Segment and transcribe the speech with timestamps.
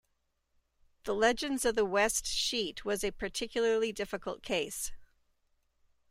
[1.03, 4.91] The Legends of the West sheet was a particularly difficult case.